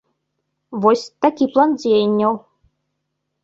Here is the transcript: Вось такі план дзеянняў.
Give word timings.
Вось 0.85 1.03
такі 1.27 1.49
план 1.53 1.77
дзеянняў. 1.85 2.33